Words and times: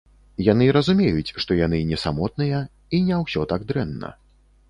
Яны 0.45 0.67
разумеюць, 0.77 1.33
што 1.43 1.57
яны 1.59 1.81
не 1.91 1.99
самотныя 2.05 2.63
і 2.97 3.03
не 3.09 3.19
ўсё 3.23 3.41
так 3.51 3.67
дрэнна. 3.73 4.13